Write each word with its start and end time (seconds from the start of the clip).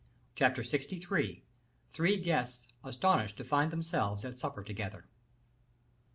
Chapter 0.33 0.63
LXIII. 0.63 1.43
Three 1.93 2.17
Guests 2.17 2.67
Astonished 2.83 3.37
to 3.37 3.43
Find 3.43 3.69
Themselves 3.69 4.25
at 4.25 4.39
Supper 4.39 4.63
Together. 4.63 5.05